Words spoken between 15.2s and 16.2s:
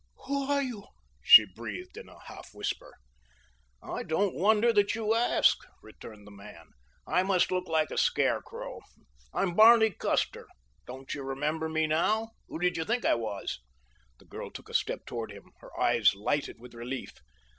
him. Her eyes